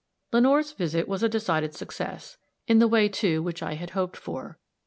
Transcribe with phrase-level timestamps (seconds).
[0.31, 4.57] Lenore's visit was a decided success in the way, too, which I had hoped for.